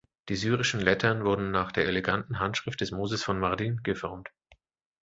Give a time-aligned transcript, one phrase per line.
[0.29, 4.29] Die syrischen Lettern wurden nach der eleganten Handschrift des Moses von Mardin geformt.